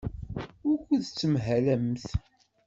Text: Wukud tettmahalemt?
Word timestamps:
Wukud 0.63 1.01
tettmahalemt? 1.05 2.03